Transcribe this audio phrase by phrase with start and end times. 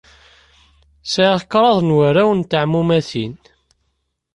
[1.11, 3.33] Sɛiɣ kraḍ n warraw n teɛmumatin.